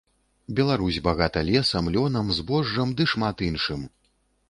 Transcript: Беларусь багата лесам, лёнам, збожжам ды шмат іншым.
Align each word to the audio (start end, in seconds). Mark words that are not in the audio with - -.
Беларусь 0.59 0.97
багата 1.09 1.39
лесам, 1.51 1.93
лёнам, 1.97 2.35
збожжам 2.41 2.97
ды 2.99 3.11
шмат 3.13 3.49
іншым. 3.53 3.91